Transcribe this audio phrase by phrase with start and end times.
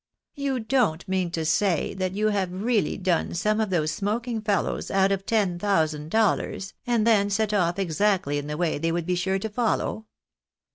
[0.45, 4.89] "You don't mean to say that you have really done some of those smoking fellows
[4.89, 9.05] out of ten thousand dollars, and then set off exactly in the way they would
[9.05, 10.07] be sure to follow